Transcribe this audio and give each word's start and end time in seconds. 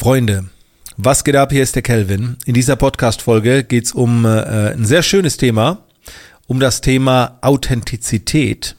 Freunde, 0.00 0.46
was 0.96 1.24
geht 1.24 1.36
ab? 1.36 1.52
Hier 1.52 1.62
ist 1.62 1.74
der 1.74 1.82
Kelvin. 1.82 2.38
In 2.46 2.54
dieser 2.54 2.74
Podcast-Folge 2.74 3.64
geht 3.64 3.84
es 3.84 3.92
um 3.92 4.24
äh, 4.24 4.72
ein 4.72 4.86
sehr 4.86 5.02
schönes 5.02 5.36
Thema, 5.36 5.84
um 6.46 6.58
das 6.58 6.80
Thema 6.80 7.36
Authentizität, 7.42 8.76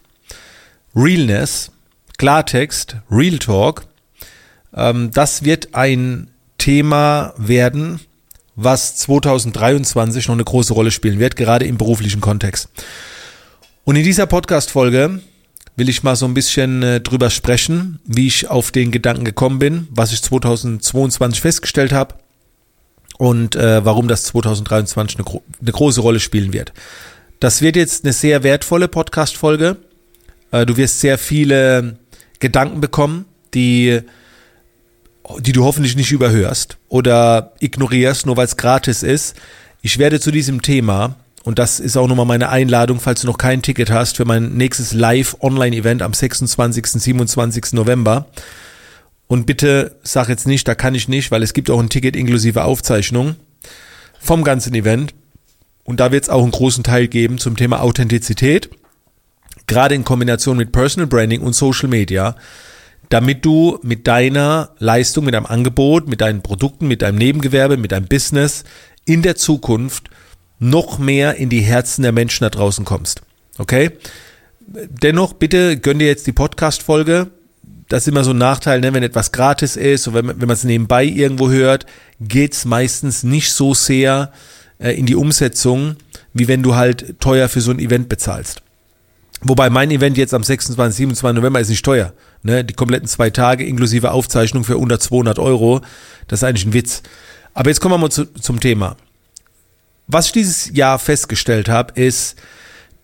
Realness, 0.96 1.70
Klartext, 2.18 2.96
Real 3.12 3.38
Talk. 3.38 3.86
Ähm, 4.74 5.12
das 5.12 5.44
wird 5.44 5.76
ein 5.76 6.32
Thema 6.58 7.36
werden, 7.38 8.00
was 8.56 8.96
2023 8.96 10.28
noch 10.28 10.34
eine 10.34 10.44
große 10.44 10.74
Rolle 10.74 10.90
spielen 10.90 11.20
wird, 11.20 11.36
gerade 11.36 11.68
im 11.68 11.78
beruflichen 11.78 12.20
Kontext. 12.20 12.68
Und 13.84 13.96
in 13.96 14.04
dieser 14.04 14.26
Podcast-Folge 14.26 15.22
will 15.76 15.90
ich 15.90 16.04
mal 16.04 16.16
so 16.16 16.26
ein 16.26 16.34
bisschen 16.34 16.84
äh, 16.84 17.02
drüber 17.02 17.30
sprechen, 17.30 18.00
wie 18.06 18.28
ich 18.28 18.50
auf 18.50 18.72
den 18.72 18.92
Gedanken 18.92 19.26
gekommen 19.26 19.60
bin, 19.60 19.88
was 19.92 20.12
ich 20.12 20.22
2022 20.22 21.42
festgestellt 21.42 21.92
habe 21.92 22.16
und 23.18 23.56
äh, 23.56 23.84
warum 23.86 24.08
das 24.08 24.24
2023 24.24 25.18
eine, 25.18 25.26
gro 25.26 25.44
eine, 25.60 25.72
große 25.72 26.02
Rolle 26.02 26.20
spielen 26.20 26.54
wird. 26.54 26.74
Das 27.40 27.62
wird 27.62 27.76
jetzt 27.76 28.04
eine 28.04 28.14
sehr 28.14 28.44
wertvolle 28.44 28.88
Podcast-Folge. 28.88 29.78
Äh, 30.52 30.66
du 30.66 30.78
wirst 30.78 31.00
sehr 31.00 31.18
viele 31.18 31.98
Gedanken 32.40 32.82
bekommen, 32.82 33.26
die 33.54 34.02
die 35.40 35.52
du 35.52 35.64
hoffentlich 35.64 35.96
nicht 35.96 36.12
überhörst 36.12 36.78
oder 36.90 37.54
ignorierst, 37.60 38.26
nur 38.26 38.38
weil 38.38 38.46
es 38.46 38.58
gratis 38.58 39.04
ist. 39.04 39.36
Ich 39.82 39.98
werde 39.98 40.20
zu 40.20 40.32
diesem 40.32 40.62
Thema 40.62 41.16
und 41.44 41.58
das 41.58 41.80
ist 41.80 41.98
auch 41.98 42.08
nochmal 42.08 42.26
meine 42.26 42.50
Einladung, 42.50 43.00
falls 43.00 43.22
du 43.22 43.28
noch 43.28 43.38
kein 43.38 43.62
Ticket 43.62 43.90
hast 43.90 44.18
für 44.18 44.26
mein 44.26 44.54
nächstes 44.54 44.94
Live-Online-Event 44.94 46.02
am 46.02 46.14
26. 46.14 46.86
27. 46.86 47.74
November. 47.74 48.28
Und 49.28 49.46
bitte 49.46 49.96
sag 50.04 50.30
jetzt 50.30 50.46
nicht, 50.46 50.68
da 50.68 50.76
kann 50.76 50.94
ich 50.94 51.08
nicht, 51.08 51.32
weil 51.32 51.42
es 51.42 51.54
gibt 51.54 51.70
auch 51.70 51.80
ein 51.80 51.90
Ticket 51.90 52.16
inklusive 52.16 52.64
Aufzeichnung 52.64 53.38
vom 54.20 54.44
ganzen 54.44 54.76
Event. 54.76 55.16
Und 55.84 56.00
da 56.00 56.12
wird 56.12 56.24
es 56.24 56.30
auch 56.30 56.44
einen 56.44 56.52
großen 56.52 56.84
Teil 56.84 57.08
geben 57.08 57.40
zum 57.40 57.58
Thema 57.58 57.82
Authentizität, 57.82 58.70
gerade 59.66 59.96
in 59.96 60.04
Kombination 60.04 60.58
mit 60.58 60.72
Personal 60.72 61.08
Branding 61.08 61.42
und 61.42 61.56
Social 61.56 61.90
Media, 61.90 62.36
damit 63.10 63.44
du 63.44 63.80
mit 63.82 64.06
deiner 64.06 64.76
Leistung, 64.78 65.26
mit 65.26 65.34
deinem 65.34 65.48
Angebot, 65.48 66.08
mit 66.08 66.22
deinen 66.22 66.44
Produkten, 66.44 66.88
mit 66.88 67.02
deinem 67.02 67.18
Nebengewerbe, 67.18 67.78
mit 67.78 67.94
deinem 67.94 68.08
Business 68.08 68.64
in 69.06 69.24
der 69.24 69.36
Zukunft 69.36 70.10
noch 70.62 71.00
mehr 71.00 71.36
in 71.36 71.50
die 71.50 71.62
Herzen 71.62 72.04
der 72.04 72.12
Menschen 72.12 72.44
da 72.44 72.50
draußen 72.50 72.86
kommst. 72.86 73.24
Okay? 73.58 73.92
Dennoch, 74.60 75.34
bitte 75.34 75.78
gönn 75.78 76.00
dir 76.00 76.08
jetzt 76.08 76.28
die 76.28 76.32
Podcast-Folge. 76.32 77.32
Das 77.90 78.04
ist 78.04 78.08
immer 78.08 78.24
so 78.24 78.32
ein 78.32 78.38
Nachteil, 78.38 78.80
ne? 78.80 78.94
wenn 78.94 79.04
etwas 79.04 79.32
gratis 79.32 79.76
ist 79.76 80.08
und 80.08 80.14
wenn, 80.14 80.28
wenn 80.28 80.48
man 80.48 80.52
es 80.52 80.64
nebenbei 80.64 81.04
irgendwo 81.04 81.50
hört, 81.50 81.88
geht's 82.22 82.64
meistens 82.64 83.24
nicht 83.24 83.52
so 83.52 83.74
sehr 83.74 84.32
äh, 84.78 84.92
in 84.92 85.08
die 85.08 85.16
Umsetzung, 85.16 85.96
wie 86.34 86.48
wenn 86.48 86.64
du 86.64 86.76
halt 86.76 87.20
teuer 87.20 87.50
für 87.50 87.60
so 87.60 87.72
ein 87.72 87.80
Event 87.80 88.08
bezahlst. 88.08 88.62
Wobei 89.42 89.72
mein 89.72 89.90
Event 89.90 90.16
jetzt 90.18 90.36
am 90.36 90.44
26, 90.44 90.96
27 90.96 91.36
November 91.36 91.60
ist 91.60 91.70
nicht 91.70 91.84
teuer. 91.84 92.14
Ne? 92.44 92.64
Die 92.64 92.76
kompletten 92.76 93.08
zwei 93.08 93.32
Tage 93.32 93.66
inklusive 93.66 94.12
Aufzeichnung 94.12 94.64
für 94.64 94.78
unter 94.78 95.00
200 95.00 95.40
Euro. 95.40 95.82
Das 96.28 96.40
ist 96.40 96.44
eigentlich 96.44 96.68
ein 96.68 96.74
Witz. 96.74 97.02
Aber 97.56 97.70
jetzt 97.70 97.82
kommen 97.82 97.96
wir 97.96 97.98
mal 97.98 98.12
zu, 98.12 98.26
zum 98.26 98.60
Thema. 98.60 98.96
Was 100.14 100.26
ich 100.26 100.32
dieses 100.34 100.76
Jahr 100.76 101.00
festgestellt 101.00 101.70
habe, 101.70 101.94
ist, 102.00 102.36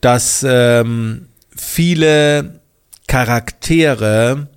dass 0.01 0.45
ähm, 0.47 1.29
viele 1.55 2.59
Charaktere 3.07 4.49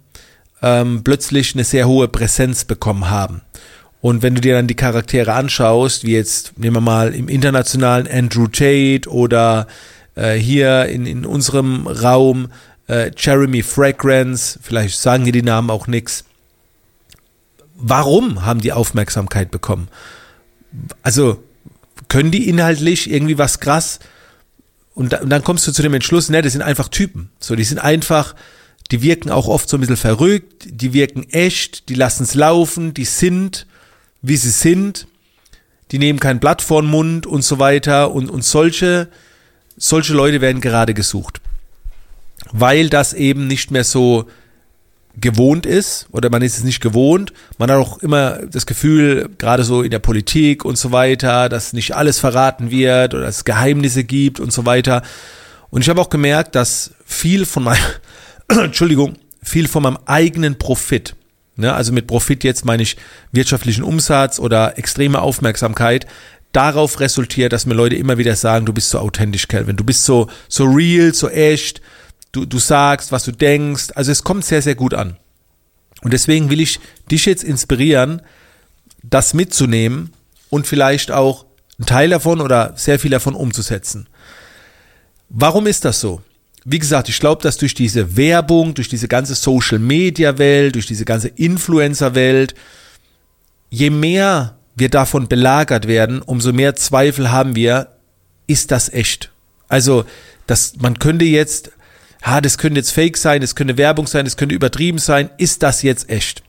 ähm, 0.60 1.04
plötzlich 1.04 1.54
eine 1.54 1.62
sehr 1.62 1.86
hohe 1.86 2.08
Präsenz 2.08 2.64
bekommen 2.64 3.08
haben. 3.08 3.42
Und 4.00 4.22
wenn 4.22 4.34
du 4.34 4.40
dir 4.40 4.54
dann 4.54 4.66
die 4.66 4.74
Charaktere 4.74 5.32
anschaust, 5.32 6.02
wie 6.04 6.14
jetzt, 6.14 6.58
nehmen 6.58 6.74
wir 6.74 6.80
mal 6.80 7.14
im 7.14 7.28
internationalen 7.28 8.08
Andrew 8.08 8.48
Tate 8.48 9.08
oder 9.08 9.68
äh, 10.16 10.34
hier 10.34 10.86
in, 10.86 11.06
in 11.06 11.24
unserem 11.24 11.86
Raum 11.86 12.48
äh, 12.88 13.12
Jeremy 13.16 13.62
Fragrance, 13.62 14.58
vielleicht 14.60 14.98
sagen 14.98 15.24
dir 15.24 15.32
die 15.32 15.42
Namen 15.42 15.70
auch 15.70 15.86
nichts. 15.86 16.24
Warum 17.76 18.44
haben 18.44 18.60
die 18.60 18.72
Aufmerksamkeit 18.72 19.52
bekommen? 19.52 19.86
Also 21.02 21.44
können 22.10 22.30
die 22.30 22.46
inhaltlich 22.48 23.10
irgendwie 23.10 23.38
was 23.38 23.60
krass? 23.60 24.00
Und, 24.94 25.14
da, 25.14 25.20
und 25.20 25.30
dann 25.30 25.42
kommst 25.42 25.66
du 25.66 25.72
zu 25.72 25.80
dem 25.80 25.94
Entschluss, 25.94 26.28
ne, 26.28 26.42
das 26.42 26.52
sind 26.52 26.60
einfach 26.60 26.88
Typen. 26.88 27.30
So, 27.38 27.56
die 27.56 27.64
sind 27.64 27.78
einfach, 27.78 28.34
die 28.90 29.00
wirken 29.00 29.30
auch 29.30 29.48
oft 29.48 29.68
so 29.68 29.78
ein 29.78 29.80
bisschen 29.80 29.96
verrückt, 29.96 30.66
die 30.66 30.92
wirken 30.92 31.26
echt, 31.30 31.88
die 31.88 31.94
lassen 31.94 32.24
es 32.24 32.34
laufen, 32.34 32.92
die 32.92 33.06
sind, 33.06 33.66
wie 34.20 34.36
sie 34.36 34.50
sind, 34.50 35.06
die 35.92 35.98
nehmen 35.98 36.20
kein 36.20 36.40
Blatt 36.40 36.60
vor 36.60 36.82
den 36.82 36.90
Mund 36.90 37.26
und 37.26 37.42
so 37.42 37.58
weiter. 37.58 38.12
Und, 38.12 38.28
und 38.28 38.44
solche, 38.44 39.08
solche 39.76 40.12
Leute 40.12 40.40
werden 40.40 40.60
gerade 40.60 40.92
gesucht. 40.92 41.40
Weil 42.52 42.90
das 42.90 43.14
eben 43.14 43.46
nicht 43.46 43.70
mehr 43.70 43.84
so 43.84 44.26
gewohnt 45.18 45.66
ist 45.66 46.06
oder 46.12 46.30
man 46.30 46.42
ist 46.42 46.58
es 46.58 46.64
nicht 46.64 46.80
gewohnt. 46.80 47.32
Man 47.58 47.70
hat 47.70 47.78
auch 47.78 47.98
immer 47.98 48.38
das 48.46 48.66
Gefühl, 48.66 49.28
gerade 49.38 49.64
so 49.64 49.82
in 49.82 49.90
der 49.90 49.98
Politik 49.98 50.64
und 50.64 50.78
so 50.78 50.92
weiter, 50.92 51.48
dass 51.48 51.72
nicht 51.72 51.96
alles 51.96 52.18
verraten 52.18 52.70
wird 52.70 53.14
oder 53.14 53.26
es 53.26 53.44
Geheimnisse 53.44 54.04
gibt 54.04 54.40
und 54.40 54.52
so 54.52 54.66
weiter. 54.66 55.02
Und 55.70 55.82
ich 55.82 55.88
habe 55.88 56.00
auch 56.00 56.10
gemerkt, 56.10 56.54
dass 56.54 56.92
viel 57.04 57.46
von 57.46 57.64
meinem, 57.64 57.82
Entschuldigung, 58.48 59.14
viel 59.42 59.68
von 59.68 59.82
meinem 59.82 59.98
eigenen 60.06 60.58
Profit, 60.58 61.16
ne, 61.56 61.72
also 61.72 61.92
mit 61.92 62.06
Profit 62.06 62.44
jetzt 62.44 62.64
meine 62.64 62.82
ich 62.82 62.96
wirtschaftlichen 63.32 63.82
Umsatz 63.82 64.38
oder 64.38 64.78
extreme 64.78 65.20
Aufmerksamkeit, 65.20 66.06
darauf 66.52 67.00
resultiert, 67.00 67.52
dass 67.52 67.66
mir 67.66 67.74
Leute 67.74 67.96
immer 67.96 68.18
wieder 68.18 68.34
sagen, 68.36 68.66
du 68.66 68.72
bist 68.72 68.90
so 68.90 68.98
authentisch, 68.98 69.48
Calvin, 69.48 69.76
du 69.76 69.84
bist 69.84 70.04
so, 70.04 70.28
so 70.48 70.64
real, 70.64 71.14
so 71.14 71.28
echt, 71.28 71.80
du, 72.32 72.44
du 72.44 72.58
sagst, 72.58 73.12
was 73.12 73.24
du 73.24 73.32
denkst. 73.32 73.88
Also 73.94 74.12
es 74.12 74.24
kommt 74.24 74.44
sehr, 74.44 74.62
sehr 74.62 74.74
gut 74.74 74.94
an. 74.94 75.16
Und 76.02 76.12
deswegen 76.12 76.50
will 76.50 76.60
ich 76.60 76.80
dich 77.10 77.26
jetzt 77.26 77.44
inspirieren, 77.44 78.22
das 79.02 79.34
mitzunehmen 79.34 80.12
und 80.48 80.66
vielleicht 80.66 81.10
auch 81.10 81.46
einen 81.78 81.86
Teil 81.86 82.10
davon 82.10 82.40
oder 82.40 82.72
sehr 82.76 82.98
viel 82.98 83.10
davon 83.10 83.34
umzusetzen. 83.34 84.08
Warum 85.28 85.66
ist 85.66 85.84
das 85.84 86.00
so? 86.00 86.22
Wie 86.64 86.78
gesagt, 86.78 87.08
ich 87.08 87.18
glaube, 87.18 87.42
dass 87.42 87.56
durch 87.56 87.74
diese 87.74 88.16
Werbung, 88.16 88.74
durch 88.74 88.88
diese 88.88 89.08
ganze 89.08 89.34
Social-Media-Welt, 89.34 90.74
durch 90.74 90.86
diese 90.86 91.06
ganze 91.06 91.28
Influencer-Welt, 91.28 92.54
je 93.70 93.90
mehr 93.90 94.56
wir 94.74 94.90
davon 94.90 95.28
belagert 95.28 95.86
werden, 95.86 96.20
umso 96.20 96.52
mehr 96.52 96.74
Zweifel 96.74 97.30
haben 97.30 97.54
wir, 97.54 97.88
ist 98.46 98.70
das 98.70 98.92
echt? 98.92 99.30
Also, 99.68 100.04
das, 100.46 100.74
man 100.80 100.98
könnte 100.98 101.24
jetzt 101.24 101.70
ha, 102.22 102.40
das 102.40 102.58
könnte 102.58 102.80
jetzt 102.80 102.92
Fake 102.92 103.16
sein, 103.16 103.40
das 103.40 103.54
könnte 103.54 103.76
Werbung 103.76 104.06
sein, 104.06 104.24
das 104.24 104.36
könnte 104.36 104.54
übertrieben 104.54 104.98
sein, 104.98 105.30
ist 105.38 105.62
das 105.62 105.82
jetzt 105.82 106.10
echt? 106.10 106.42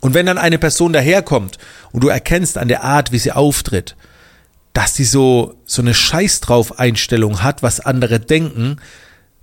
Und 0.00 0.14
wenn 0.14 0.26
dann 0.26 0.38
eine 0.38 0.58
Person 0.58 0.92
daherkommt 0.92 1.58
und 1.92 2.02
du 2.02 2.08
erkennst 2.08 2.58
an 2.58 2.68
der 2.68 2.82
Art, 2.82 3.12
wie 3.12 3.18
sie 3.18 3.32
auftritt, 3.32 3.96
dass 4.72 4.94
sie 4.94 5.04
so, 5.04 5.54
so 5.64 5.82
eine 5.82 5.94
Scheiß 5.94 6.40
drauf 6.40 6.78
Einstellung 6.78 7.42
hat, 7.42 7.62
was 7.62 7.80
andere 7.80 8.18
denken, 8.18 8.76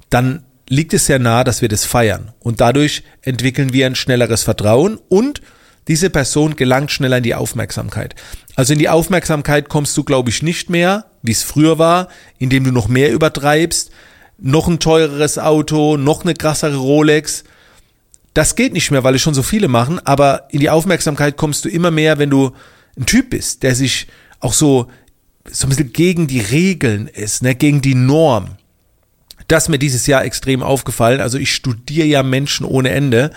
dann 0.10 0.44
liegt 0.68 0.94
es 0.94 1.06
sehr 1.06 1.20
nahe, 1.20 1.44
dass 1.44 1.62
wir 1.62 1.70
das 1.70 1.86
feiern. 1.86 2.34
Und 2.40 2.62
dadurch 2.62 3.04
entwickeln 3.22 3.74
wir 3.74 3.86
ein 3.86 3.96
schnelleres 3.96 4.44
Vertrauen 4.44 5.00
und 5.08 5.42
diese 5.88 6.10
Person 6.10 6.56
gelangt 6.56 6.92
schneller 6.92 7.18
in 7.18 7.24
die 7.24 7.36
Aufmerksamkeit. 7.36 8.16
Also 8.56 8.74
in 8.74 8.80
die 8.80 8.90
Aufmerksamkeit 8.90 9.70
kommst 9.70 9.98
du, 9.98 10.04
glaube 10.04 10.30
ich, 10.30 10.44
nicht 10.44 10.70
mehr, 10.70 11.06
wie 11.24 11.32
es 11.32 11.44
früher 11.44 11.80
war, 11.80 12.10
indem 12.38 12.64
du 12.64 12.72
noch 12.72 12.88
mehr 12.88 13.12
übertreibst, 13.12 13.92
noch 14.42 14.68
ein 14.68 14.80
teureres 14.80 15.38
Auto, 15.38 15.98
noch 15.98 16.24
eine 16.24 16.34
krassere 16.34 16.78
Rolex. 16.78 17.44
Das 18.34 18.56
geht 18.56 18.74
nicht 18.74 18.92
mehr, 18.92 19.04
weil 19.04 19.16
es 19.16 19.22
schon 19.22 19.34
so 19.34 19.44
viele 19.44 19.68
machen, 19.68 20.00
aber 20.06 20.48
in 20.52 20.60
die 20.60 20.70
Aufmerksamkeit 20.70 21.38
kommst 21.38 21.66
du 21.66 21.70
immer 21.70 21.92
mehr, 21.92 22.20
wenn 22.20 22.30
du 22.30 22.52
ein 22.98 23.06
Typ 23.06 23.32
bist, 23.32 23.64
der 23.64 23.76
sich 23.76 24.08
auch 24.40 24.54
so, 24.54 24.88
so 25.50 25.66
ein 25.66 25.70
bisschen 25.70 25.94
gegen 25.94 26.28
die 26.28 26.40
Regeln 26.40 27.08
ist, 27.08 27.42
ne, 27.44 27.56
gegen 27.56 27.82
die 27.82 27.96
Norm. 27.96 28.58
Das 29.48 29.64
ist 29.64 29.70
mir 29.70 29.80
dieses 29.80 30.06
Jahr 30.06 30.24
extrem 30.24 30.62
aufgefallen. 30.62 31.22
Also 31.22 31.38
ich 31.38 31.54
studiere 31.54 32.06
ja 32.06 32.22
Menschen 32.22 32.66
ohne 32.66 32.90
Ende. 32.90 33.32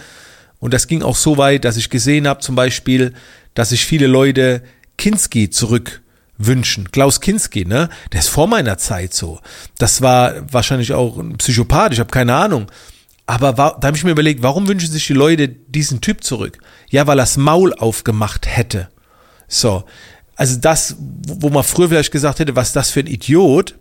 Und 0.59 0.75
das 0.75 0.87
ging 0.87 1.03
auch 1.03 1.17
so 1.17 1.39
weit, 1.39 1.65
dass 1.65 1.77
ich 1.77 1.91
gesehen 1.91 2.29
habe, 2.29 2.41
zum 2.41 2.55
Beispiel, 2.55 3.15
dass 3.55 3.71
sich 3.71 3.87
viele 3.87 4.07
Leute 4.07 4.63
Kinski 4.99 5.49
zurück 5.49 6.02
wünschen. 6.47 6.91
Klaus 6.91 7.21
Kinski, 7.21 7.65
ne? 7.65 7.89
Der 8.13 8.21
ist 8.21 8.29
vor 8.29 8.47
meiner 8.47 8.79
Zeit 8.79 9.15
so. 9.15 9.41
Das 9.79 10.03
war 10.03 10.35
wahrscheinlich 10.53 10.93
auch 10.93 11.19
ein 11.19 11.37
Psychopath, 11.39 11.93
ich 11.93 12.01
habe 12.01 12.11
keine 12.11 12.35
Ahnung. 12.35 12.71
Aber 13.27 13.57
war, 13.57 13.79
da 13.81 13.87
habe 13.87 13.97
ich 13.97 14.05
mir 14.05 14.11
überlegt, 14.11 14.43
warum 14.43 14.69
wünschen 14.69 14.91
sich 14.91 15.07
die 15.07 15.13
Leute 15.13 15.49
diesen 15.49 16.01
Typ 16.01 16.25
zurück? 16.25 16.59
Ja, 16.91 17.07
weil 17.07 17.19
er 17.19 17.23
das 17.23 17.37
Maul 17.37 17.73
aufgemacht 17.75 18.47
hätte. 18.47 18.89
So. 19.49 19.85
Also 20.35 20.59
das, 20.59 20.97
wo 20.99 21.51
man 21.51 21.63
früher 21.63 21.89
vielleicht 21.89 22.13
gesagt 22.13 22.41
hätte, 22.41 22.57
was 22.57 22.73
das 22.73 22.91
für 22.91 23.01
ein 23.01 23.07
Idiot 23.07 23.77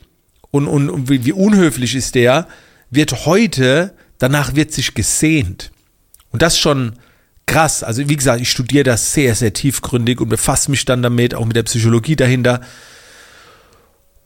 und, 0.52 0.68
und, 0.68 0.90
und 0.90 1.10
wie, 1.10 1.26
wie 1.26 1.34
unhöflich 1.34 1.96
ist 1.96 2.16
der, 2.16 2.48
wird 2.90 3.26
heute, 3.26 3.96
danach 4.20 4.56
wird 4.56 4.72
sich 4.72 4.94
gesehnt. 4.94 5.72
Und 6.32 6.42
das 6.42 6.58
schon 6.60 6.94
krass. 7.52 7.84
Also 7.84 8.08
wie 8.08 8.16
gesagt, 8.16 8.42
ich 8.42 8.50
studiere 8.50 8.86
das 8.86 9.14
sehr, 9.14 9.36
sehr 9.36 9.54
tiefgründig 9.54 10.22
und 10.22 10.30
befasse 10.30 10.72
mich 10.72 10.86
dann 10.86 11.02
damit, 11.02 11.36
auch 11.36 11.46
mit 11.46 11.56
der 11.56 11.64
Psychologie 11.64 12.16
dahinter. 12.16 12.62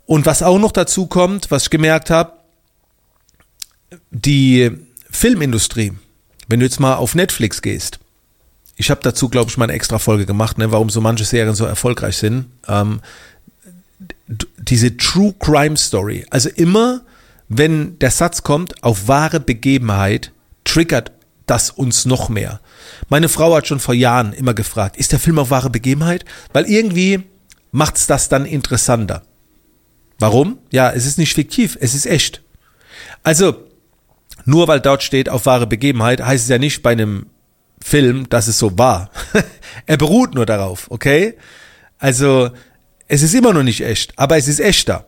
Und 0.06 0.28
was 0.28 0.44
auch 0.44 0.60
noch 0.60 0.72
dazu 0.72 1.08
kommt, 1.08 1.50
was 1.50 1.64
ich 1.64 1.70
gemerkt 1.72 2.12
habe, 2.12 2.34
die 4.12 4.72
Filmindustrie, 5.10 5.94
wenn 6.48 6.60
du 6.60 6.66
jetzt 6.66 6.80
mal 6.80 6.96
auf 6.96 7.16
Netflix 7.16 7.62
gehst, 7.62 8.00
ich 8.78 8.92
habe 8.92 9.02
dazu, 9.02 9.30
glaube 9.30 9.50
ich, 9.50 9.58
mal 9.58 9.66
eine 9.66 9.74
extra 9.74 9.98
Folge 9.98 10.26
gemacht, 10.26 10.58
ne, 10.58 10.72
warum 10.72 10.90
so 10.90 11.02
manche 11.02 11.26
Serien 11.26 11.56
so 11.56 11.66
erfolgreich 11.66 12.18
sind. 12.18 12.46
Ähm, 12.68 13.00
diese 14.58 14.98
True 14.98 15.34
Crime 15.40 15.78
Story. 15.78 16.26
Also 16.30 16.50
immer, 16.50 17.02
wenn 17.48 17.98
der 18.00 18.12
Satz 18.12 18.44
kommt, 18.44 18.84
auf 18.84 19.08
wahre 19.08 19.40
Begebenheit, 19.40 20.32
triggert 20.66 21.15
das 21.46 21.70
uns 21.70 22.06
noch 22.06 22.30
mehr. 22.30 22.60
Meine 23.10 23.30
Frau 23.30 23.56
hat 23.56 23.68
schon 23.68 23.80
vor 23.80 23.94
Jahren 23.94 24.34
immer 24.34 24.54
gefragt, 24.54 24.98
ist 24.98 25.12
der 25.12 25.20
Film 25.20 25.40
auf 25.40 25.52
wahre 25.52 25.70
Begebenheit? 25.70 26.26
Weil 26.54 26.66
irgendwie 26.66 27.24
macht's 27.72 28.08
das 28.08 28.30
dann 28.30 28.46
interessanter. 28.46 29.24
Warum? 30.20 30.60
Ja, 30.72 30.92
es 30.92 31.06
ist 31.06 31.18
nicht 31.18 31.34
fiktiv, 31.34 31.78
es 31.80 31.94
ist 31.94 32.06
echt. 32.06 32.42
Also, 33.24 33.56
nur 34.46 34.68
weil 34.68 34.80
dort 34.80 35.04
steht 35.04 35.30
auf 35.30 35.46
wahre 35.46 35.68
Begebenheit, 35.68 36.22
heißt 36.22 36.46
es 36.46 36.50
ja 36.50 36.58
nicht 36.58 36.82
bei 36.84 36.92
einem 36.92 37.28
Film, 37.82 38.30
dass 38.30 38.48
es 38.48 38.58
so 38.58 38.78
war. 38.78 39.12
er 39.86 39.98
beruht 39.98 40.34
nur 40.34 40.46
darauf, 40.46 40.90
okay? 40.90 41.36
Also, 41.98 42.52
es 43.08 43.22
ist 43.22 43.36
immer 43.36 43.54
noch 43.54 43.64
nicht 43.64 43.82
echt, 43.82 44.18
aber 44.18 44.38
es 44.38 44.48
ist 44.48 44.60
echter. 44.60 45.08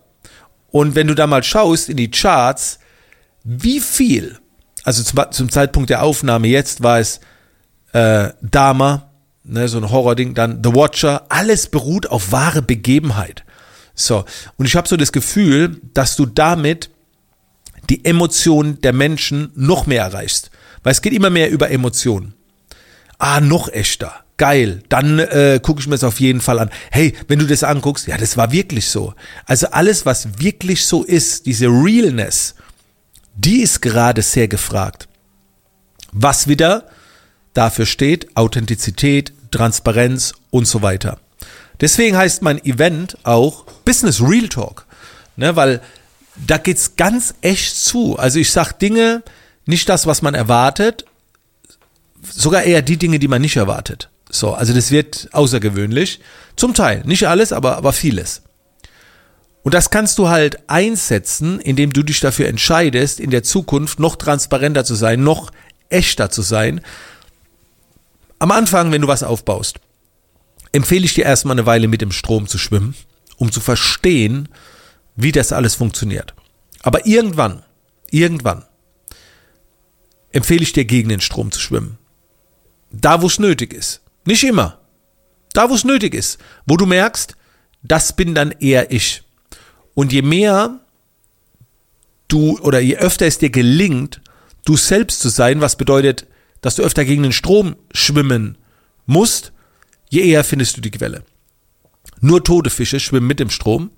Und 0.70 0.96
wenn 0.96 1.08
du 1.08 1.16
da 1.16 1.26
mal 1.26 1.44
schaust 1.44 1.90
in 1.90 1.98
die 1.98 2.12
Charts, 2.12 2.80
wie 3.44 3.80
viel, 3.80 4.40
also 4.88 5.04
zum, 5.04 5.20
zum 5.32 5.50
Zeitpunkt 5.52 5.90
der 5.90 6.02
Aufnahme 6.02 6.48
jetzt 6.48 6.82
war 6.82 6.98
es 6.98 7.20
äh, 7.92 8.30
Dama, 8.42 9.12
ne, 9.44 9.68
so 9.68 9.80
ein 9.80 9.92
Horror-Ding, 9.92 10.34
dann 10.34 10.64
The 10.64 10.74
Watcher, 10.74 11.26
alles 11.28 11.68
beruht 11.68 12.08
auf 12.08 12.32
wahre 12.32 12.62
Begebenheit. 12.62 13.44
So, 13.96 14.24
und 14.56 14.66
ich 14.66 14.78
habe 14.78 14.88
so 14.88 14.96
das 14.96 15.12
Gefühl, 15.12 15.82
dass 15.94 16.16
du 16.16 16.26
damit 16.26 16.90
die 17.90 18.06
Emotionen 18.06 18.80
der 18.80 18.94
Menschen 18.94 19.52
noch 19.56 19.88
mehr 19.88 20.04
erreichst. 20.04 20.52
Weil 20.84 20.94
es 20.94 21.02
geht 21.02 21.12
immer 21.12 21.32
mehr 21.32 21.52
über 21.52 21.70
Emotionen. 21.70 22.34
Ah, 23.18 23.42
noch 23.42 23.68
echter. 23.68 24.14
Geil. 24.38 24.84
Dann 24.88 25.20
äh, 25.20 25.60
gucke 25.62 25.82
ich 25.82 25.88
mir 25.88 25.96
das 25.96 26.06
auf 26.06 26.22
jeden 26.22 26.40
Fall 26.40 26.60
an. 26.60 26.70
Hey, 26.92 27.14
wenn 27.28 27.40
du 27.40 27.46
das 27.46 27.66
anguckst, 27.66 28.08
ja, 28.08 28.18
das 28.18 28.38
war 28.38 28.54
wirklich 28.54 28.88
so. 28.88 29.16
Also 29.48 29.68
alles, 29.68 30.06
was 30.06 30.40
wirklich 30.40 30.86
so 30.86 31.04
ist, 31.04 31.46
diese 31.46 31.68
Realness, 31.68 32.56
die 33.38 33.62
ist 33.62 33.82
gerade 33.82 34.22
sehr 34.22 34.48
gefragt. 34.48 35.08
Was 36.12 36.48
wieder 36.48 36.90
dafür 37.54 37.86
steht, 37.86 38.36
Authentizität, 38.36 39.32
Transparenz 39.52 40.34
und 40.50 40.68
so 40.68 40.82
weiter. 40.82 41.20
Deswegen 41.80 42.18
heißt 42.18 42.42
mein 42.42 42.64
Event 42.66 43.18
auch 43.24 43.66
Business 43.86 44.22
Real 44.22 44.50
Talk. 44.50 44.86
Ne, 45.36 45.56
weil 45.56 45.82
da 46.48 46.58
geht's 46.58 46.96
ganz 46.96 47.36
echt 47.42 47.78
zu. 47.78 48.18
Also 48.18 48.40
ich 48.40 48.52
sag 48.52 48.74
Dinge, 48.74 49.24
nicht 49.66 49.88
das, 49.88 50.08
was 50.08 50.24
man 50.24 50.34
erwartet, 50.34 51.06
sogar 52.24 52.64
eher 52.64 52.82
die 52.82 52.98
Dinge, 52.98 53.20
die 53.20 53.28
man 53.28 53.42
nicht 53.42 53.56
erwartet. 53.56 54.10
So, 54.30 54.54
also 54.54 54.74
das 54.74 54.90
wird 54.90 55.30
außergewöhnlich. 55.32 56.20
Zum 56.56 56.74
Teil. 56.74 57.04
Nicht 57.06 57.28
alles, 57.28 57.54
aber, 57.54 57.78
aber 57.78 57.94
vieles. 57.94 58.42
Und 59.68 59.74
das 59.74 59.90
kannst 59.90 60.18
du 60.18 60.30
halt 60.30 60.70
einsetzen, 60.70 61.60
indem 61.60 61.92
du 61.92 62.02
dich 62.02 62.22
dafür 62.22 62.48
entscheidest, 62.48 63.20
in 63.20 63.32
der 63.32 63.44
Zukunft 63.44 64.00
noch 64.00 64.16
transparenter 64.16 64.86
zu 64.86 64.96
sein, 64.96 65.26
noch 65.26 65.52
echter 65.90 66.30
zu 66.30 66.42
sein. 66.42 66.80
Am 68.40 68.52
Anfang, 68.52 68.94
wenn 68.94 69.02
du 69.02 69.10
was 69.10 69.24
aufbaust, 69.24 69.82
empfehle 70.72 71.04
ich 71.04 71.16
dir 71.16 71.26
erstmal 71.26 71.56
eine 71.56 71.66
Weile 71.66 71.90
mit 71.90 72.00
dem 72.00 72.14
Strom 72.14 72.48
zu 72.48 72.58
schwimmen, 72.58 72.96
um 73.36 73.52
zu 73.52 73.60
verstehen, 73.60 74.48
wie 75.18 75.34
das 75.34 75.52
alles 75.52 75.76
funktioniert. 75.76 76.34
Aber 76.82 77.06
irgendwann, 77.06 77.66
irgendwann 78.10 78.64
empfehle 80.32 80.64
ich 80.64 80.72
dir 80.72 80.86
gegen 80.86 81.10
den 81.10 81.20
Strom 81.20 81.52
zu 81.52 81.60
schwimmen. 81.60 81.98
Da, 82.90 83.22
wo 83.22 83.28
es 83.28 83.38
nötig 83.38 83.74
ist. 83.74 84.00
Nicht 84.24 84.46
immer. 84.46 84.80
Da, 85.52 85.70
wo 85.70 85.76
es 85.76 85.84
nötig 85.84 86.14
ist. 86.14 86.38
Wo 86.66 86.78
du 86.78 86.86
merkst, 86.86 87.36
das 87.82 88.16
bin 88.16 88.34
dann 88.34 88.52
eher 88.52 88.94
ich. 88.94 89.27
Und 89.98 90.14
je 90.14 90.22
mehr 90.22 90.80
du 92.28 92.60
oder 92.60 92.80
je 92.80 92.98
öfter 92.98 93.26
es 93.26 93.40
dir 93.40 93.50
gelingt, 93.50 94.22
du 94.64 94.78
selbst 94.78 95.22
zu 95.22 95.30
sein, 95.30 95.60
was 95.60 95.76
bedeutet, 95.76 96.28
dass 96.62 96.76
du 96.76 96.84
öfter 96.84 97.04
gegen 97.04 97.24
den 97.24 97.32
Strom 97.32 97.76
schwimmen 97.92 98.60
musst, 99.08 99.54
je 100.08 100.22
eher 100.22 100.44
findest 100.44 100.78
du 100.78 100.82
die 100.82 100.92
Quelle. 100.92 101.24
Nur 102.22 102.44
tote 102.44 102.70
Fische 102.70 103.00
schwimmen 103.00 103.26
mit 103.26 103.40
dem 103.40 103.50
Strom 103.50 103.90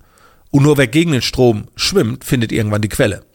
und 0.50 0.62
nur 0.62 0.78
wer 0.78 0.86
gegen 0.86 1.12
den 1.12 1.20
Strom 1.20 1.68
schwimmt, 1.76 2.24
findet 2.24 2.50
irgendwann 2.50 2.80
die 2.80 2.88
Quelle. 2.88 3.26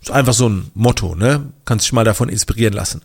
ist 0.00 0.10
einfach 0.10 0.32
so 0.32 0.48
ein 0.48 0.70
Motto, 0.72 1.14
ne? 1.14 1.52
Kannst 1.66 1.84
dich 1.84 1.92
mal 1.92 2.04
davon 2.04 2.30
inspirieren 2.30 2.72
lassen. 2.72 3.02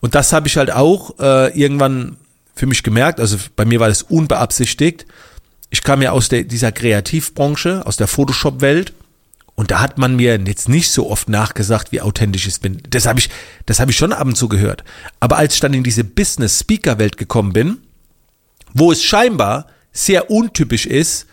Und 0.00 0.14
das 0.14 0.32
habe 0.32 0.48
ich 0.48 0.56
halt 0.56 0.70
auch 0.70 1.18
äh, 1.18 1.52
irgendwann 1.52 2.16
für 2.54 2.64
mich 2.64 2.82
gemerkt. 2.82 3.20
Also 3.20 3.36
bei 3.56 3.66
mir 3.66 3.78
war 3.78 3.88
das 3.88 4.04
unbeabsichtigt. 4.04 5.04
Ich 5.70 5.82
kam 5.82 6.02
ja 6.02 6.10
aus 6.10 6.28
der, 6.28 6.44
dieser 6.44 6.72
Kreativbranche, 6.72 7.86
aus 7.86 7.96
der 7.96 8.08
Photoshop-Welt. 8.08 8.92
Und 9.54 9.70
da 9.70 9.80
hat 9.80 9.98
man 9.98 10.16
mir 10.16 10.38
jetzt 10.38 10.68
nicht 10.68 10.90
so 10.90 11.10
oft 11.10 11.28
nachgesagt, 11.28 11.92
wie 11.92 12.00
authentisch 12.00 12.46
ich 12.46 12.60
bin. 12.60 12.82
Das 12.88 13.06
habe 13.06 13.20
ich, 13.20 13.28
das 13.66 13.78
habe 13.78 13.90
ich 13.90 13.96
schon 13.96 14.12
ab 14.12 14.26
und 14.26 14.36
zu 14.36 14.48
gehört. 14.48 14.84
Aber 15.20 15.36
als 15.36 15.54
ich 15.54 15.60
dann 15.60 15.74
in 15.74 15.82
diese 15.82 16.02
Business-Speaker-Welt 16.02 17.16
gekommen 17.16 17.52
bin, 17.52 17.78
wo 18.72 18.90
es 18.90 19.02
scheinbar 19.02 19.66
sehr 19.92 20.30
untypisch 20.30 20.86
ist, 20.86 21.26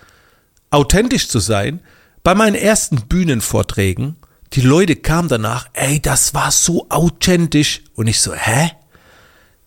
authentisch 0.69 1.29
zu 1.29 1.39
sein, 1.39 1.79
bei 2.23 2.35
meinen 2.35 2.55
ersten 2.55 3.07
Bühnenvorträgen, 3.07 4.17
die 4.53 4.61
Leute 4.61 4.95
kamen 4.95 5.29
danach, 5.29 5.69
ey, 5.73 6.01
das 6.01 6.33
war 6.33 6.51
so 6.51 6.87
authentisch. 6.89 7.81
Und 7.95 8.07
ich 8.07 8.19
so, 8.19 8.33
hä? 8.33 8.71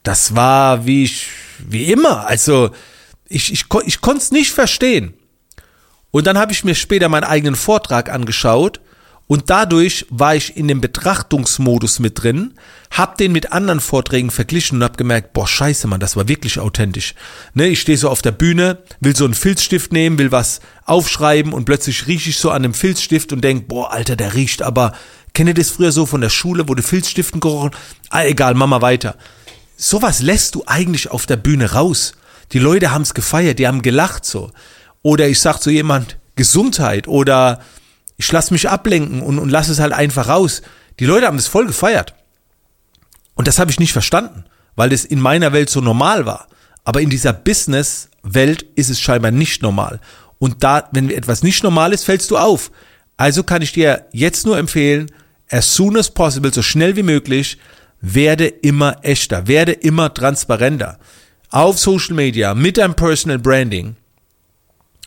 Das 0.02 0.34
war 0.34 0.86
wie 0.86 1.04
ich, 1.04 1.28
wie 1.58 1.90
immer. 1.92 2.26
Also, 2.26 2.70
ich, 3.30 3.52
ich, 3.52 3.64
ich 3.86 4.00
konnte 4.00 4.18
es 4.18 4.30
nicht 4.32 4.52
verstehen. 4.52 5.14
Und 6.10 6.26
dann 6.26 6.36
habe 6.36 6.52
ich 6.52 6.64
mir 6.64 6.74
später 6.74 7.08
meinen 7.08 7.24
eigenen 7.24 7.54
Vortrag 7.54 8.10
angeschaut 8.10 8.80
und 9.28 9.48
dadurch 9.48 10.06
war 10.10 10.34
ich 10.34 10.56
in 10.56 10.66
dem 10.66 10.80
Betrachtungsmodus 10.80 12.00
mit 12.00 12.20
drin, 12.20 12.54
hab 12.90 13.16
den 13.16 13.30
mit 13.30 13.52
anderen 13.52 13.78
Vorträgen 13.78 14.32
verglichen 14.32 14.78
und 14.78 14.84
hab 14.84 14.96
gemerkt, 14.96 15.32
boah, 15.32 15.46
scheiße, 15.46 15.86
Mann, 15.86 16.00
das 16.00 16.16
war 16.16 16.26
wirklich 16.26 16.58
authentisch. 16.58 17.14
Ne, 17.54 17.68
ich 17.68 17.80
stehe 17.80 17.96
so 17.96 18.08
auf 18.10 18.22
der 18.22 18.32
Bühne, 18.32 18.82
will 18.98 19.14
so 19.14 19.24
einen 19.24 19.34
Filzstift 19.34 19.92
nehmen, 19.92 20.18
will 20.18 20.32
was 20.32 20.58
aufschreiben 20.84 21.52
und 21.52 21.64
plötzlich 21.64 22.08
rieche 22.08 22.30
ich 22.30 22.38
so 22.38 22.50
an 22.50 22.64
dem 22.64 22.74
Filzstift 22.74 23.32
und 23.32 23.42
denk, 23.42 23.68
boah, 23.68 23.92
Alter, 23.92 24.16
der 24.16 24.34
riecht 24.34 24.62
aber, 24.62 24.94
kenne 25.32 25.54
das 25.54 25.70
früher 25.70 25.92
so 25.92 26.06
von 26.06 26.20
der 26.20 26.30
Schule, 26.30 26.64
du 26.64 26.82
Filzstiften 26.82 27.38
gerochen? 27.38 27.70
Ah, 28.08 28.24
egal, 28.24 28.54
mach 28.54 28.66
mal 28.66 28.82
weiter. 28.82 29.14
Sowas 29.76 30.20
lässt 30.20 30.56
du 30.56 30.64
eigentlich 30.66 31.08
auf 31.12 31.26
der 31.26 31.36
Bühne 31.36 31.70
raus. 31.70 32.14
Die 32.52 32.58
Leute 32.58 32.90
haben's 32.90 33.14
gefeiert, 33.14 33.58
die 33.58 33.66
haben 33.66 33.82
gelacht 33.82 34.24
so. 34.24 34.50
Oder 35.02 35.28
ich 35.28 35.40
sag 35.40 35.58
zu 35.58 35.70
jemand, 35.70 36.18
Gesundheit 36.36 37.08
oder 37.08 37.60
ich 38.16 38.30
lasse 38.32 38.52
mich 38.52 38.68
ablenken 38.68 39.22
und, 39.22 39.38
und 39.38 39.50
lasse 39.50 39.72
es 39.72 39.80
halt 39.80 39.92
einfach 39.92 40.28
raus. 40.28 40.62
Die 40.98 41.06
Leute 41.06 41.26
haben 41.26 41.36
das 41.36 41.46
voll 41.46 41.66
gefeiert. 41.66 42.14
Und 43.34 43.48
das 43.48 43.58
habe 43.58 43.70
ich 43.70 43.80
nicht 43.80 43.92
verstanden, 43.92 44.44
weil 44.76 44.90
das 44.90 45.04
in 45.04 45.20
meiner 45.20 45.52
Welt 45.52 45.70
so 45.70 45.80
normal 45.80 46.26
war. 46.26 46.48
Aber 46.84 47.00
in 47.00 47.10
dieser 47.10 47.32
Business-Welt 47.32 48.62
ist 48.74 48.90
es 48.90 49.00
scheinbar 49.00 49.30
nicht 49.30 49.62
normal. 49.62 50.00
Und 50.38 50.62
da, 50.64 50.88
wenn 50.92 51.10
etwas 51.10 51.42
nicht 51.42 51.62
normal 51.62 51.92
ist, 51.92 52.04
fällst 52.04 52.30
du 52.30 52.36
auf. 52.36 52.70
Also 53.16 53.42
kann 53.42 53.62
ich 53.62 53.72
dir 53.72 54.06
jetzt 54.12 54.46
nur 54.46 54.58
empfehlen, 54.58 55.10
as 55.50 55.74
soon 55.74 55.96
as 55.96 56.10
possible, 56.10 56.52
so 56.52 56.62
schnell 56.62 56.96
wie 56.96 57.02
möglich, 57.02 57.58
werde 58.00 58.46
immer 58.46 58.96
echter, 59.02 59.46
werde 59.46 59.72
immer 59.72 60.12
transparenter. 60.12 60.98
Auf 61.50 61.78
Social 61.78 62.14
Media, 62.14 62.54
mit 62.54 62.78
deinem 62.78 62.94
Personal 62.94 63.38
Branding. 63.38 63.96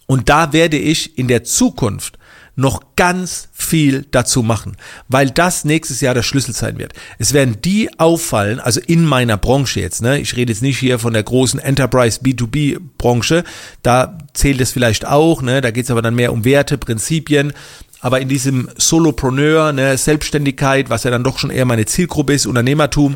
Und 0.07 0.29
da 0.29 0.51
werde 0.51 0.77
ich 0.77 1.17
in 1.17 1.27
der 1.27 1.43
Zukunft 1.43 2.17
noch 2.55 2.95
ganz 2.95 3.49
viel 3.51 4.05
dazu 4.11 4.43
machen, 4.43 4.77
weil 5.07 5.31
das 5.31 5.65
nächstes 5.65 6.01
Jahr 6.01 6.13
der 6.13 6.21
Schlüssel 6.21 6.53
sein 6.53 6.77
wird. 6.77 6.93
Es 7.17 7.33
werden 7.33 7.61
die 7.61 7.97
auffallen, 7.99 8.59
also 8.59 8.79
in 8.85 9.05
meiner 9.05 9.37
Branche 9.37 9.79
jetzt, 9.79 10.01
ne? 10.01 10.19
Ich 10.19 10.35
rede 10.35 10.51
jetzt 10.51 10.61
nicht 10.61 10.77
hier 10.77 10.99
von 10.99 11.13
der 11.13 11.23
großen 11.23 11.59
Enterprise 11.59 12.19
B2B 12.21 12.79
Branche, 12.97 13.43
da 13.81 14.17
zählt 14.33 14.61
es 14.61 14.71
vielleicht 14.71 15.07
auch, 15.07 15.41
ne? 15.41 15.61
Da 15.61 15.71
geht 15.71 15.85
es 15.85 15.91
aber 15.91 16.03
dann 16.03 16.13
mehr 16.13 16.31
um 16.31 16.45
Werte, 16.45 16.77
Prinzipien, 16.77 17.53
aber 18.01 18.19
in 18.19 18.27
diesem 18.27 18.69
Solopreneur, 18.77 19.71
ne, 19.71 19.97
Selbstständigkeit, 19.97 20.89
was 20.89 21.05
ja 21.05 21.11
dann 21.11 21.23
doch 21.23 21.39
schon 21.39 21.49
eher 21.49 21.65
meine 21.65 21.85
Zielgruppe 21.85 22.33
ist, 22.33 22.45
Unternehmertum, 22.45 23.15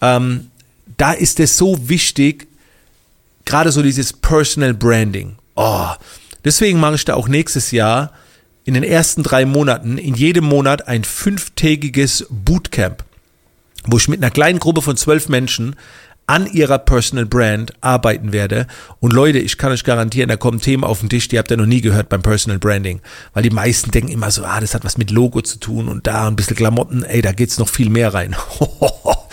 ähm, 0.00 0.50
da 0.96 1.12
ist 1.12 1.40
es 1.40 1.56
so 1.56 1.88
wichtig, 1.88 2.48
gerade 3.44 3.72
so 3.72 3.82
dieses 3.82 4.12
Personal 4.12 4.74
Branding. 4.74 5.36
Oh, 5.54 5.88
deswegen 6.44 6.80
mache 6.80 6.96
ich 6.96 7.04
da 7.04 7.14
auch 7.14 7.28
nächstes 7.28 7.70
Jahr 7.70 8.12
in 8.64 8.74
den 8.74 8.82
ersten 8.82 9.22
drei 9.22 9.44
Monaten 9.44 9.98
in 9.98 10.14
jedem 10.14 10.44
Monat 10.44 10.88
ein 10.88 11.04
fünftägiges 11.04 12.26
Bootcamp, 12.30 13.04
wo 13.84 13.98
ich 13.98 14.08
mit 14.08 14.22
einer 14.22 14.30
kleinen 14.30 14.58
Gruppe 14.58 14.82
von 14.82 14.96
zwölf 14.96 15.28
Menschen 15.28 15.76
an 16.26 16.46
ihrer 16.46 16.78
Personal 16.78 17.26
Brand 17.26 17.74
arbeiten 17.82 18.32
werde. 18.32 18.66
Und 18.98 19.12
Leute, 19.12 19.38
ich 19.38 19.58
kann 19.58 19.72
euch 19.72 19.84
garantieren, 19.84 20.30
da 20.30 20.36
kommen 20.36 20.60
Themen 20.60 20.84
auf 20.84 21.00
den 21.00 21.10
Tisch, 21.10 21.28
die 21.28 21.38
habt 21.38 21.50
ihr 21.50 21.58
noch 21.58 21.66
nie 21.66 21.82
gehört 21.82 22.08
beim 22.08 22.22
Personal 22.22 22.58
Branding. 22.58 23.00
Weil 23.34 23.42
die 23.42 23.50
meisten 23.50 23.90
denken 23.90 24.10
immer 24.10 24.30
so, 24.30 24.44
ah, 24.44 24.60
das 24.60 24.74
hat 24.74 24.84
was 24.84 24.96
mit 24.96 25.10
Logo 25.10 25.42
zu 25.42 25.58
tun 25.58 25.88
und 25.88 26.06
da 26.06 26.26
ein 26.26 26.36
bisschen 26.36 26.56
Klamotten, 26.56 27.02
ey, 27.02 27.20
da 27.20 27.32
geht's 27.32 27.58
noch 27.58 27.68
viel 27.68 27.90
mehr 27.90 28.14
rein. 28.14 28.34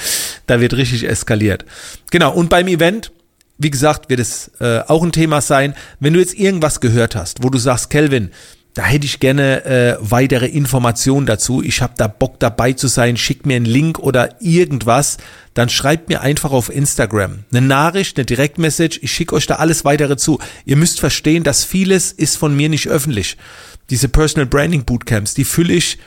da 0.52 0.60
wird 0.60 0.74
richtig 0.74 1.08
eskaliert. 1.08 1.66
Genau, 2.12 2.34
und 2.34 2.50
beim 2.50 2.68
Event, 2.68 3.14
wie 3.58 3.72
gesagt, 3.72 4.10
wird 4.10 4.20
es 4.20 4.52
äh, 4.60 4.80
auch 4.86 5.02
ein 5.02 5.14
Thema 5.14 5.40
sein. 5.40 5.76
Wenn 6.02 6.14
du 6.14 6.20
jetzt 6.20 6.38
irgendwas 6.38 6.82
gehört 6.82 7.16
hast, 7.16 7.42
wo 7.42 7.50
du 7.50 7.58
sagst, 7.58 7.90
Kelvin, 7.90 8.32
da 8.74 8.84
hätte 8.84 9.06
ich 9.06 9.22
gerne 9.22 9.64
äh, 9.64 9.98
weitere 10.02 10.48
Informationen 10.48 11.26
dazu. 11.26 11.64
Ich 11.64 11.82
habe 11.82 11.94
da 11.96 12.08
Bock 12.08 12.38
dabei 12.40 12.74
zu 12.74 12.88
sein. 12.88 13.16
Schick 13.16 13.46
mir 13.46 13.56
einen 13.56 13.66
Link 13.66 14.00
oder 14.00 14.42
irgendwas. 14.42 15.18
Dann 15.54 15.70
schreibt 15.70 16.10
mir 16.10 16.20
einfach 16.20 16.52
auf 16.52 16.70
Instagram 16.70 17.46
eine 17.52 17.66
Nachricht, 17.66 18.18
eine 18.18 18.26
Direktmessage. 18.26 19.00
Ich 19.02 19.14
schicke 19.14 19.36
euch 19.36 19.48
da 19.48 19.56
alles 19.56 19.86
weitere 19.86 20.18
zu. 20.18 20.40
Ihr 20.66 20.76
müsst 20.76 21.00
verstehen, 21.00 21.44
dass 21.44 21.64
vieles 21.64 22.12
ist 22.12 22.36
von 22.36 22.54
mir 22.56 22.68
nicht 22.68 22.90
öffentlich. 22.90 23.38
Diese 23.90 24.10
Personal 24.10 24.48
Branding 24.48 24.84
Bootcamps, 24.84 25.34
die 25.34 25.46
fülle 25.46 25.74
ich 25.74 25.98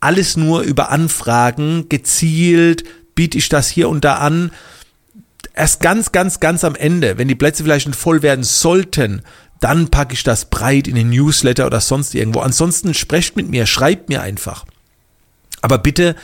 alles 0.00 0.36
nur 0.36 0.60
über 0.60 0.90
Anfragen, 0.90 1.88
gezielt, 1.88 2.84
biete 3.14 3.38
ich 3.38 3.48
das 3.48 3.68
hier 3.68 3.88
und 3.88 4.04
da 4.04 4.16
an. 4.16 4.50
Erst 5.54 5.80
ganz, 5.80 6.12
ganz, 6.12 6.40
ganz 6.40 6.64
am 6.64 6.74
Ende, 6.74 7.18
wenn 7.18 7.28
die 7.28 7.34
Plätze 7.34 7.62
vielleicht 7.62 7.86
nicht 7.86 7.98
voll 7.98 8.22
werden 8.22 8.44
sollten, 8.44 9.22
dann 9.60 9.88
packe 9.88 10.14
ich 10.14 10.24
das 10.24 10.46
breit 10.46 10.88
in 10.88 10.94
den 10.94 11.10
Newsletter 11.10 11.66
oder 11.66 11.80
sonst 11.80 12.14
irgendwo. 12.14 12.40
Ansonsten 12.40 12.92
sprecht 12.92 13.36
mit 13.36 13.48
mir, 13.48 13.66
schreibt 13.66 14.08
mir 14.08 14.20
einfach. 14.20 14.64
Aber 15.62 15.78
bitte 15.78 16.16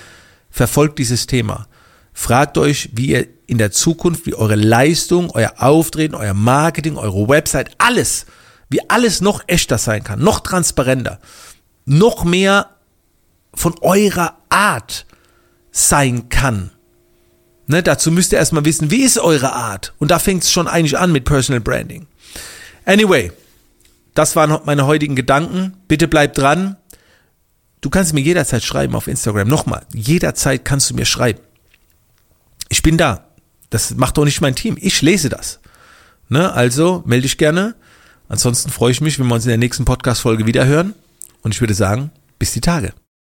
verfolgt 0.51 0.99
dieses 0.99 1.27
Thema. 1.27 1.67
Fragt 2.13 2.59
euch, 2.59 2.91
wie 2.93 3.07
ihr 3.07 3.29
in 3.47 3.59
der 3.59 3.71
Zukunft, 3.71 4.27
wie 4.27 4.35
eure 4.35 4.57
Leistung, 4.57 5.31
euer 5.31 5.55
Auftreten, 5.59 6.15
euer 6.15 6.35
Marketing, 6.35 6.97
eure 6.97 7.29
Website, 7.29 7.71
alles, 7.79 8.27
wie 8.69 8.89
alles 8.91 9.21
noch 9.21 9.43
echter 9.47 9.79
sein 9.79 10.05
kann, 10.05 10.21
noch 10.21 10.41
transparenter, 10.41 11.19
noch 11.87 12.25
mehr 12.25 12.69
von 13.55 13.75
eurer 13.81 14.37
Art 14.51 15.07
sein 15.73 16.29
kann. 16.29 16.71
Ne, 17.71 17.85
dazu 17.85 18.11
müsst 18.11 18.33
ihr 18.33 18.39
erstmal 18.39 18.65
wissen, 18.65 18.91
wie 18.91 19.05
ist 19.05 19.17
eure 19.17 19.53
Art? 19.53 19.95
Und 20.01 20.11
da 20.11 20.19
fängt 20.19 20.43
es 20.43 20.51
schon 20.51 20.67
eigentlich 20.67 20.99
an 20.99 21.13
mit 21.13 21.25
Personal 21.25 21.61
Branding. 21.61 22.09
Anyway, 22.85 23.31
das 24.13 24.35
waren 24.35 24.59
meine 24.65 24.87
heutigen 24.87 25.15
Gedanken. 25.15 25.75
Bitte 25.87 26.09
bleib 26.09 26.35
dran. 26.35 26.79
Du 27.81 27.89
kannst 27.89 28.13
mir 28.13 28.23
jederzeit 28.23 28.65
schreiben 28.65 28.97
auf 28.97 29.07
Instagram. 29.07 29.47
Nochmal, 29.47 29.87
jederzeit 29.95 30.65
kannst 30.65 30.91
du 30.91 30.95
mir 30.95 31.05
schreiben. 31.05 31.39
Ich 32.71 32.83
bin 32.83 32.99
da. 32.99 33.29
Das 33.71 33.95
macht 33.95 34.19
doch 34.19 34.25
nicht 34.25 34.41
mein 34.41 34.57
Team. 34.57 34.77
Ich 34.81 35.01
lese 35.01 35.29
das. 35.29 35.61
Ne? 36.29 36.53
Also 36.53 37.05
melde 37.07 37.23
dich 37.23 37.39
gerne. 37.39 37.77
Ansonsten 38.29 38.71
freue 38.71 38.91
ich 38.91 39.01
mich, 39.01 39.21
wenn 39.21 39.29
wir 39.29 39.35
uns 39.37 39.45
in 39.45 39.51
der 39.51 39.59
nächsten 39.59 39.85
Podcast-Folge 39.85 40.45
wieder 40.45 40.67
hören. 40.67 40.93
Und 41.43 41.55
ich 41.55 41.61
würde 41.61 41.75
sagen, 41.75 42.11
bis 42.37 42.53
die 42.53 42.61
Tage. 42.61 42.93